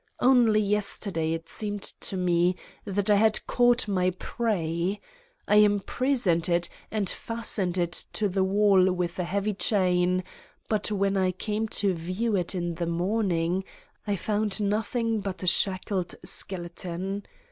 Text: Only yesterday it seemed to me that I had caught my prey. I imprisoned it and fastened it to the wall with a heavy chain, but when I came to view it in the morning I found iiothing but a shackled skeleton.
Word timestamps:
Only 0.19 0.61
yesterday 0.61 1.31
it 1.33 1.47
seemed 1.47 1.83
to 1.83 2.17
me 2.17 2.55
that 2.85 3.07
I 3.11 3.17
had 3.17 3.45
caught 3.45 3.87
my 3.87 4.09
prey. 4.09 4.99
I 5.47 5.57
imprisoned 5.57 6.49
it 6.49 6.69
and 6.89 7.07
fastened 7.07 7.77
it 7.77 8.05
to 8.13 8.27
the 8.27 8.43
wall 8.43 8.91
with 8.91 9.19
a 9.19 9.23
heavy 9.23 9.53
chain, 9.53 10.23
but 10.67 10.89
when 10.91 11.17
I 11.17 11.29
came 11.31 11.67
to 11.83 11.93
view 11.93 12.35
it 12.35 12.55
in 12.55 12.73
the 12.73 12.87
morning 12.87 13.63
I 14.07 14.15
found 14.15 14.53
iiothing 14.53 15.21
but 15.21 15.43
a 15.43 15.47
shackled 15.47 16.15
skeleton. 16.25 17.23